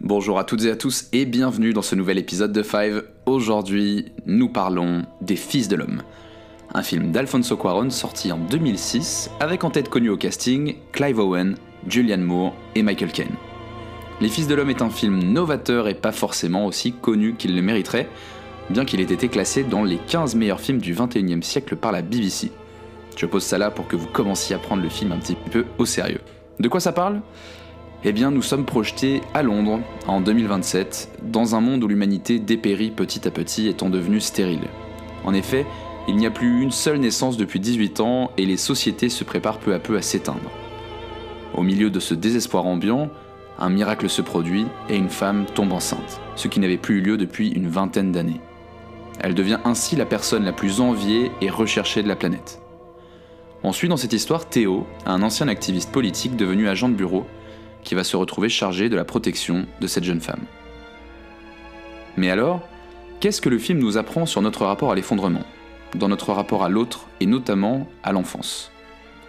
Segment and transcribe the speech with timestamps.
[0.00, 3.02] Bonjour à toutes et à tous et bienvenue dans ce nouvel épisode de Five.
[3.26, 6.02] Aujourd'hui, nous parlons des Fils de l'Homme.
[6.72, 11.56] Un film d'Alfonso Cuaron sorti en 2006 avec en tête connue au casting Clive Owen,
[11.88, 13.34] Julianne Moore et Michael Caine.
[14.20, 17.62] Les Fils de l'Homme est un film novateur et pas forcément aussi connu qu'il le
[17.62, 18.08] mériterait,
[18.70, 22.02] bien qu'il ait été classé dans les 15 meilleurs films du 21e siècle par la
[22.02, 22.52] BBC.
[23.16, 25.64] Je pose ça là pour que vous commenciez à prendre le film un petit peu
[25.76, 26.20] au sérieux.
[26.60, 27.20] De quoi ça parle?
[28.04, 32.92] Eh bien, nous sommes projetés à Londres en 2027, dans un monde où l'humanité dépérit
[32.92, 34.68] petit à petit étant devenue stérile.
[35.24, 35.66] En effet,
[36.06, 39.58] il n'y a plus une seule naissance depuis 18 ans et les sociétés se préparent
[39.58, 40.50] peu à peu à s'éteindre.
[41.56, 43.10] Au milieu de ce désespoir ambiant,
[43.58, 47.16] un miracle se produit et une femme tombe enceinte, ce qui n'avait plus eu lieu
[47.16, 48.40] depuis une vingtaine d'années.
[49.18, 52.62] Elle devient ainsi la personne la plus enviée et recherchée de la planète.
[53.64, 57.26] On suit dans cette histoire Théo, un ancien activiste politique devenu agent de bureau,
[57.84, 60.42] qui va se retrouver chargé de la protection de cette jeune femme.
[62.16, 62.60] Mais alors,
[63.20, 65.44] qu'est-ce que le film nous apprend sur notre rapport à l'effondrement,
[65.94, 68.70] dans notre rapport à l'autre et notamment à l'enfance?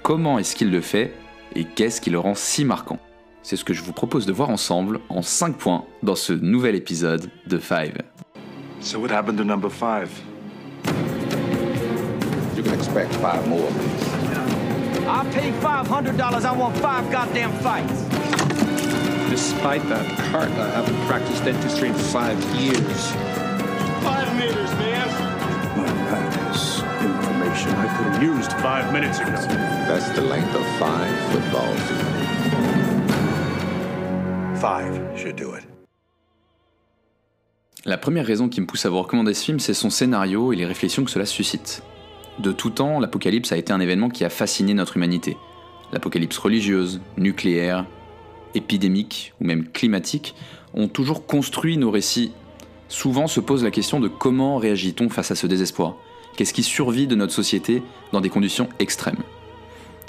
[0.01, 1.13] Comment est-ce qu'il le fait
[1.55, 2.99] et qu'est-ce qui le rend si marquant?
[3.43, 6.75] C'est ce que je vous propose de voir ensemble en 5 points dans ce nouvel
[6.75, 7.93] épisode de Five.
[8.81, 10.09] So what happened to number five?
[12.55, 14.09] You can expect five more of these.
[15.05, 16.45] I paid $500.
[16.45, 17.98] I want five goddamn fights.
[19.39, 22.99] Despite that heart, I haven't practiced dentistry in five years.
[24.03, 25.07] Five meters, man.
[25.77, 29.31] Well, that is information I could have used five minutes ago.
[29.87, 33.11] That's the length of five football fields.
[34.59, 35.63] Five should do it.
[37.85, 40.57] La première raison qui me pousse à vous recommander ce film, c'est son scénario et
[40.57, 41.81] les réflexions que cela suscite.
[42.39, 45.37] De tout temps, l'apocalypse a été un événement qui a fasciné notre humanité.
[45.93, 47.85] L'apocalypse religieuse, nucléaire,
[48.55, 50.35] épidémique ou même climatique
[50.73, 52.31] ont toujours construit nos récits.
[52.87, 55.95] Souvent se pose la question de comment réagit-on face à ce désespoir?
[56.35, 59.23] Qu'est-ce qui survit de notre société dans des conditions extrêmes?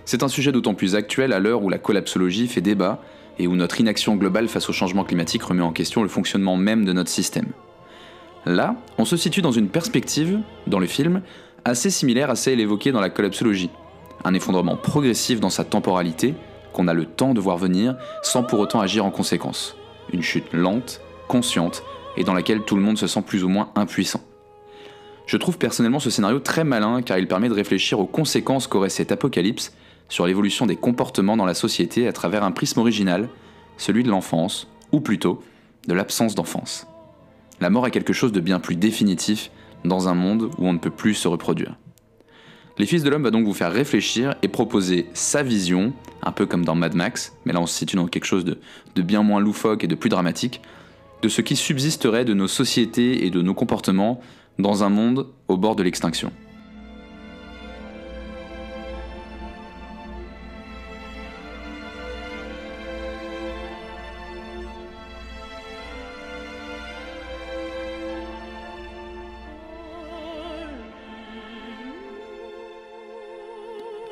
[0.05, 3.03] C'est un sujet d'autant plus actuel à l'heure où la collapsologie fait débat
[3.39, 6.85] et où notre inaction globale face au changement climatique remet en question le fonctionnement même
[6.85, 7.49] de notre système.
[8.47, 11.23] Là, on se situe dans une perspective, dans le film,
[11.65, 13.71] assez similaire à celle évoquée dans la collapsologie.
[14.25, 16.35] Un effondrement progressif dans sa temporalité,
[16.73, 19.77] qu'on a le temps de voir venir sans pour autant agir en conséquence.
[20.13, 21.83] Une chute lente, consciente,
[22.17, 24.21] et dans laquelle tout le monde se sent plus ou moins impuissant.
[25.27, 28.89] Je trouve personnellement ce scénario très malin car il permet de réfléchir aux conséquences qu'aurait
[28.89, 29.73] cet apocalypse
[30.09, 33.29] sur l'évolution des comportements dans la société à travers un prisme original,
[33.77, 35.43] celui de l'enfance, ou plutôt
[35.87, 36.87] de l'absence d'enfance.
[37.61, 39.51] La mort est quelque chose de bien plus définitif
[39.85, 41.77] dans un monde où on ne peut plus se reproduire.
[42.79, 45.93] Les Fils de l'Homme va donc vous faire réfléchir et proposer sa vision,
[46.23, 48.59] un peu comme dans Mad Max, mais là on se situe dans quelque chose de,
[48.95, 50.63] de bien moins loufoque et de plus dramatique,
[51.23, 54.21] de ce qui subsisterait de nos sociétés et de nos comportements
[54.59, 56.33] dans un monde au bord de l'extinction.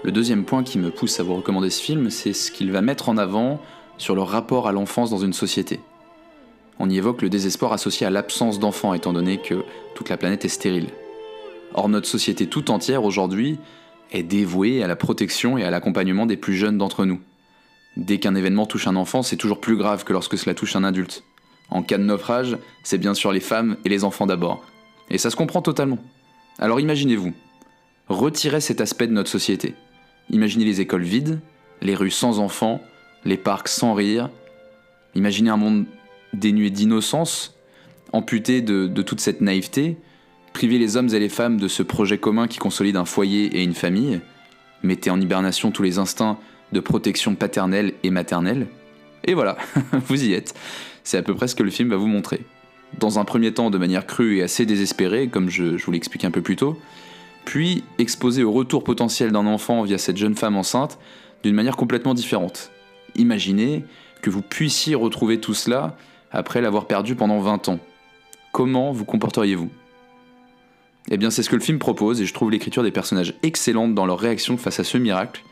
[0.08, 2.80] Le deuxième point qui me pousse à vous recommander ce film, c'est ce qu'il va
[2.80, 3.60] mettre en avant
[3.98, 5.80] sur le rapport à l'enfance dans une société.
[6.78, 10.46] On y évoque le désespoir associé à l'absence d'enfants étant donné que toute la planète
[10.46, 10.88] est stérile.
[11.74, 13.58] Or notre société tout entière aujourd'hui
[14.10, 17.20] est dévouée à la protection et à l'accompagnement des plus jeunes d'entre nous.
[17.98, 20.84] Dès qu'un événement touche un enfant, c'est toujours plus grave que lorsque cela touche un
[20.84, 21.22] adulte.
[21.68, 24.64] En cas de naufrage, c'est bien sûr les femmes et les enfants d'abord.
[25.10, 25.98] Et ça se comprend totalement.
[26.58, 27.34] Alors imaginez-vous,
[28.08, 29.74] retirez cet aspect de notre société.
[30.30, 31.40] Imaginez les écoles vides,
[31.80, 32.82] les rues sans enfants,
[33.24, 34.30] les parcs sans rire.
[35.14, 35.86] Imaginez un monde
[36.32, 37.56] dénué d'innocence,
[38.12, 39.96] amputé de, toute cette naïveté,
[40.52, 43.62] priver les hommes et les femmes de ce projet commun qui consolide un foyer et
[43.62, 44.20] une famille,
[44.82, 46.38] mettez en hibernation tous les instincts
[46.72, 48.66] de protection paternelle et maternelle.
[49.24, 49.56] Et voilà,
[50.06, 50.54] vous y êtes.
[51.04, 52.40] C'est à peu près ce que le film va vous montrer.
[52.98, 56.24] Dans un premier temps de manière crue et assez désespérée, comme je, je vous l'explique
[56.24, 56.78] un peu plus tôt,
[57.48, 60.98] puis exposé au retour potentiel d'un enfant via cette jeune femme enceinte
[61.42, 62.70] d'une manière complètement différente.
[63.16, 63.86] Imaginez
[64.20, 65.96] que vous puissiez retrouver tout cela
[66.30, 67.78] après l'avoir perdu pendant 20 ans.
[68.52, 69.70] Comment vous comporteriez-vous?
[71.10, 73.94] Eh bien c'est ce que le film propose et je trouve l'écriture des personnages excellente
[73.94, 75.42] dans leur réaction face à ce miracle,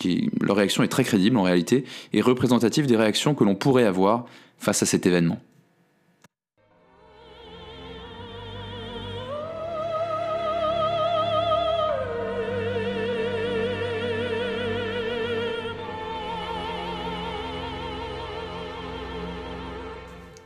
[0.00, 3.84] qui leur réaction est très crédible en réalité et représentative des réactions que l'on pourrait
[3.84, 4.24] avoir
[4.58, 5.38] face à cet événement.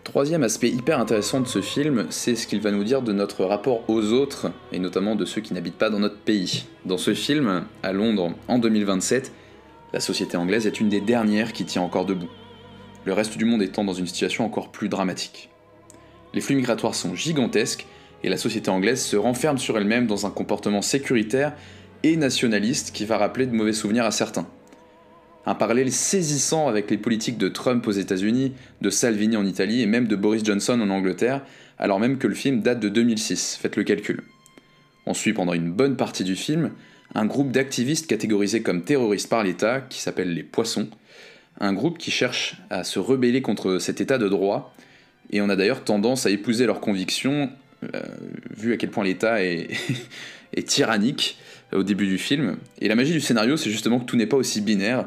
[0.08, 3.44] Troisième aspect hyper intéressant de ce film, c'est ce qu'il va nous dire de notre
[3.44, 6.64] rapport aux autres, et notamment de ceux qui n'habitent pas dans notre pays.
[6.86, 9.30] Dans ce film, à Londres, en 2027,
[9.92, 12.30] la société anglaise est une des dernières qui tient encore debout,
[13.04, 15.50] le reste du monde étant dans une situation encore plus dramatique.
[16.32, 17.84] Les flux migratoires sont gigantesques,
[18.24, 21.52] et la société anglaise se renferme sur elle-même dans un comportement sécuritaire
[22.02, 24.46] et nationaliste qui va rappeler de mauvais souvenirs à certains
[25.48, 28.52] un parallèle saisissant avec les politiques de Trump aux États-Unis,
[28.82, 31.42] de Salvini en Italie et même de Boris Johnson en Angleterre,
[31.78, 34.22] alors même que le film date de 2006, faites le calcul.
[35.06, 36.72] On suit pendant une bonne partie du film
[37.14, 40.90] un groupe d'activistes catégorisés comme terroristes par l'État, qui s'appelle les Poissons,
[41.60, 44.74] un groupe qui cherche à se rebeller contre cet état de droit,
[45.30, 47.50] et on a d'ailleurs tendance à épouser leurs convictions,
[47.94, 48.02] euh,
[48.54, 49.70] vu à quel point l'État est
[50.66, 51.38] tyrannique
[51.72, 52.58] euh, au début du film.
[52.82, 55.06] Et la magie du scénario, c'est justement que tout n'est pas aussi binaire,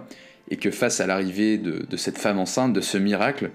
[0.51, 3.49] et que face à l'arrivée de, cette femme enceinte, de ce miracle,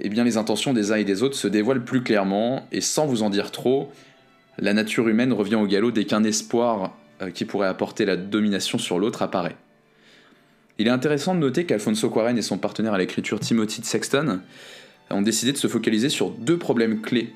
[0.00, 3.22] eh les intentions des uns et des autres se dévoilent plus clairement, et sans vous
[3.22, 3.92] en dire trop,
[4.58, 8.78] la nature humaine revient au galop dès qu'un espoir euh, qui pourrait apporter la domination
[8.78, 9.56] sur l'autre apparaît.
[10.78, 14.40] Il est intéressant de noter qu'Alfonso Cuarón et son partenaire à l'écriture Timothy Sexton
[15.10, 17.32] ont décidé de se focaliser sur deux problèmes clés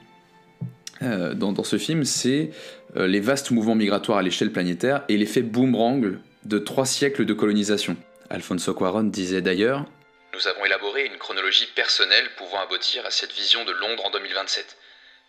[1.02, 2.50] euh, dans ce film, c'est
[2.96, 7.34] euh, les vastes mouvements migratoires à l'échelle planétaire et l'effet boomerang de trois siècles de
[7.34, 7.96] colonisation.
[8.32, 9.84] Alfonso Cuaron disait d'ailleurs
[10.32, 14.78] Nous avons élaboré une chronologie personnelle pouvant aboutir à cette vision de Londres en 2027.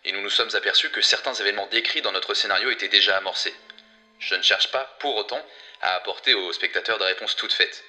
[0.06, 3.52] Et nous nous sommes aperçus que certains événements décrits dans notre scénario étaient déjà amorcés.
[4.18, 5.40] Je ne cherche pas, pour autant,
[5.82, 7.84] à apporter au spectateur des réponses toutes faites.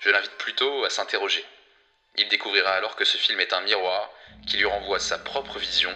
[0.00, 1.46] Je l'invite plutôt à s'interroger.
[2.18, 4.10] Il découvrira alors que ce film est un miroir
[4.46, 5.94] qui lui renvoie sa propre vision,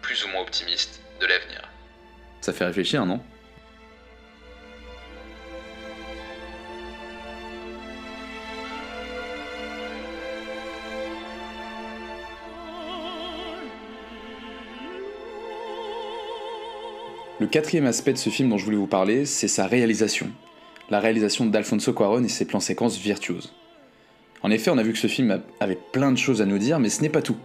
[0.00, 1.60] plus ou moins optimiste, de l'avenir.
[2.40, 3.22] Ça fait réfléchir, non?
[17.44, 20.30] Le quatrième aspect de ce film dont je voulais vous parler, c'est sa réalisation.
[20.88, 23.52] La réalisation d'Alfonso Cuaron et ses plans séquences virtuoses.
[24.42, 26.80] En effet, on a vu que ce film avait plein de choses à nous dire,
[26.80, 27.36] mais ce n'est pas tout.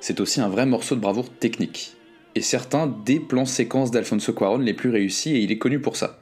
[0.00, 1.92] C'est aussi un vrai morceau de bravoure technique.
[2.34, 5.96] Et certains des plans séquences d'Alfonso Cuaron les plus réussis, et il est connu pour
[5.96, 6.18] ça.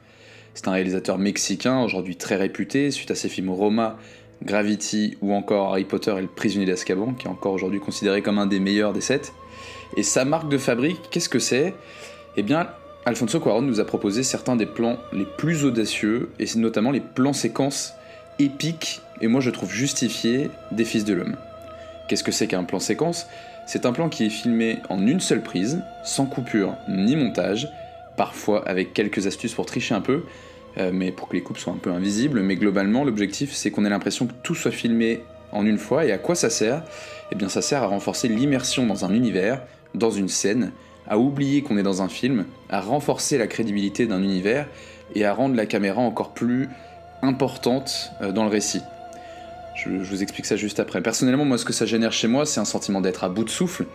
[0.53, 3.97] C'est un réalisateur mexicain, aujourd'hui très réputé, suite à ses films Roma,
[4.43, 8.37] Gravity ou encore Harry Potter et le prisonnier d'Azkaban, qui est encore aujourd'hui considéré comme
[8.37, 9.31] un des meilleurs des sept.
[9.95, 11.73] Et sa marque de fabrique, qu'est-ce que c'est?
[12.35, 12.67] Eh bien,
[13.05, 17.33] Alfonso Cuaron nous a proposé certains des plans les plus audacieux, et notamment les plans
[17.33, 17.95] séquences
[18.39, 21.35] épiques, et moi je trouve justifiés, des Fils de l'Homme.
[22.07, 23.27] Qu'est-ce que c'est qu'un plan séquence?
[23.67, 27.69] C'est un plan qui est filmé en une seule prise, sans coupure ni montage,
[28.15, 30.23] parfois avec quelques astuces pour tricher un peu,
[30.77, 33.83] euh, mais pour que les coupes soient un peu invisibles, mais globalement l'objectif c'est qu'on
[33.83, 36.83] ait l'impression que tout soit filmé en une fois, et à quoi ça sert?
[37.33, 39.61] Eh bien ça sert à renforcer l'immersion dans un univers,
[39.93, 40.71] dans une scène,
[41.07, 44.67] à oublier qu'on est dans un film, à renforcer la crédibilité d'un univers
[45.15, 46.69] et à rendre la caméra encore plus
[47.21, 48.81] importante euh, dans le récit.
[49.75, 51.01] Je, vous explique ça juste après.
[51.01, 53.49] Personnellement, moi, ce que ça génère chez moi, c'est un sentiment d'être à bout de
[53.49, 53.85] souffle,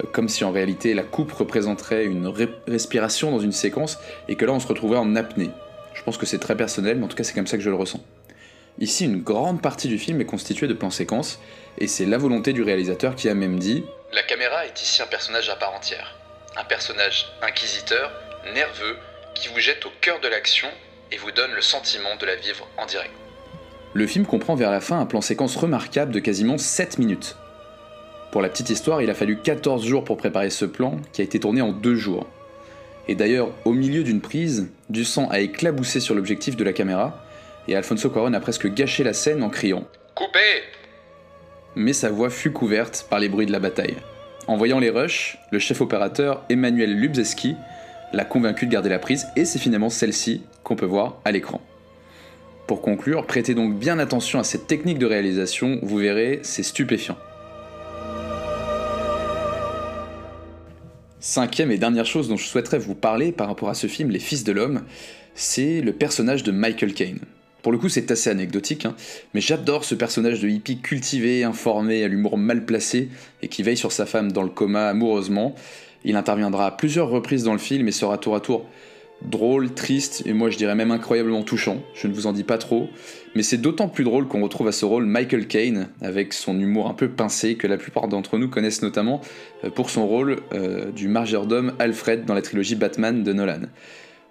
[0.00, 2.32] euh, comme si en réalité la coupe représenterait une
[2.66, 3.98] respiration dans une séquence
[4.28, 5.50] et que là, on se retrouvait en apnée.
[5.94, 7.70] Je pense que c'est très personnel, mais en tout cas, c'est comme ça que je
[7.70, 8.00] le ressens.
[8.78, 11.40] Ici, une grande partie du film est constituée de plans-séquences,
[11.78, 15.06] et c'est la volonté du réalisateur qui a même dit La caméra est ici un
[15.06, 16.14] personnage à part entière
[16.58, 18.10] un personnage inquisiteur,
[18.52, 18.96] nerveux,
[19.34, 20.68] qui vous jette au cœur de l'action
[21.12, 23.12] et vous donne le sentiment de la vivre en direct.
[23.94, 27.36] Le film comprend vers la fin un plan séquence remarquable de quasiment 7 minutes.
[28.32, 31.24] Pour la petite histoire, il a fallu 14 jours pour préparer ce plan, qui a
[31.24, 32.26] été tourné en 2 jours.
[33.06, 37.24] Et d'ailleurs, au milieu d'une prise, du sang a éclaboussé sur l'objectif de la caméra,
[37.68, 39.80] et Alfonso Cuaron a presque gâché la scène en criant⁇
[40.14, 40.38] Coupé!⁇
[41.76, 43.96] Mais sa voix fut couverte par les bruits de la bataille.
[44.48, 47.54] En voyant les rushs, le chef opérateur Emmanuel Lubzeski
[48.14, 51.60] l'a convaincu de garder la prise et c'est finalement celle-ci qu'on peut voir à l'écran.
[52.66, 57.18] Pour conclure, prêtez donc bien attention à cette technique de réalisation, vous verrez, c'est stupéfiant.
[61.20, 64.18] Cinquième et dernière chose dont je souhaiterais vous parler par rapport à ce film Les
[64.18, 64.80] Fils de l'Homme,
[65.34, 67.18] c'est le personnage de Michael Caine.
[67.62, 68.94] Pour le coup, c'est assez anecdotique, hein,
[69.34, 73.08] mais j'adore ce personnage de hippie cultivé, informé, à l'humour mal placé,
[73.42, 75.54] et qui veille sur sa femme dans le coma amoureusement.
[76.04, 78.66] Il interviendra à plusieurs reprises dans le film et sera tour à tour
[79.22, 82.58] drôle, triste et moi je dirais même incroyablement touchant, je ne vous en dis pas
[82.58, 82.88] trop,
[83.34, 86.88] mais c'est d'autant plus drôle qu'on retrouve à ce rôle Michael Caine avec son humour
[86.88, 89.20] un peu pincé que la plupart d'entre nous connaissent notamment
[89.64, 93.62] euh, pour son rôle euh, du margeur d'homme Alfred dans la trilogie Batman de Nolan.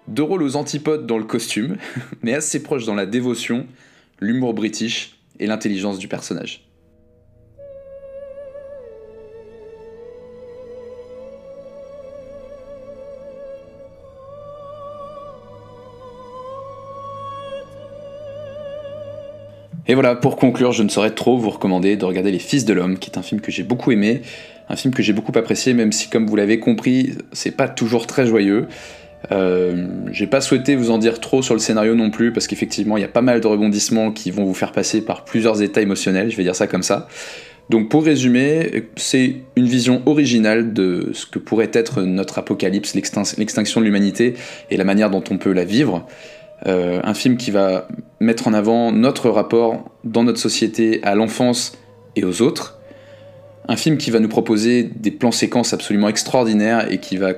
[0.08, 1.76] Deux rôles aux antipodes dans le costume,
[2.22, 3.66] mais assez proches dans la dévotion,
[4.20, 6.64] l'humour british et l'intelligence du personnage.
[19.86, 22.72] Et voilà, pour conclure, je ne saurais trop vous recommander de regarder Les Fils de
[22.74, 24.22] l'Homme, qui est un film que j'ai beaucoup aimé,
[24.68, 28.06] un film que j'ai beaucoup apprécié, même si, comme vous l'avez compris, c'est pas toujours
[28.06, 28.68] très joyeux.
[29.32, 32.96] Euh, j'ai pas souhaité vous en dire trop sur le scénario non plus, parce qu'effectivement,
[32.96, 35.80] il y a pas mal de rebondissements qui vont vous faire passer par plusieurs états
[35.80, 37.08] émotionnels, je vais dire ça comme ça.
[37.68, 43.80] Donc pour résumer, c'est une vision originale de ce que pourrait être notre apocalypse, l'extinction
[43.80, 44.34] de l'humanité
[44.70, 46.06] et la manière dont on peut la vivre.
[46.66, 47.86] Euh, un film qui va
[48.20, 51.78] mettre en avant notre rapport dans notre société à l'enfance
[52.16, 52.78] et aux autres.
[53.68, 57.34] Un film qui va nous proposer des plans séquences absolument extraordinaires et qui va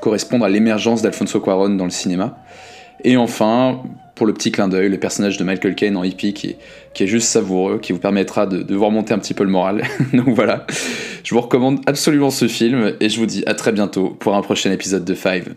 [0.00, 2.38] correspondre à l'émergence d'Alfonso Cuaron dans le cinéma.
[3.04, 3.82] Et enfin,
[4.14, 6.56] pour le petit clin d'œil, le personnage de Michael Caine en hippie qui
[6.98, 9.82] est, juste savoureux, qui vous permettra de, de vous remonter un petit peu le moral.
[10.12, 10.66] Donc voilà,
[11.22, 14.42] je vous recommande absolument ce film et je vous dis à très bientôt pour un
[14.42, 15.54] prochain épisode de Five.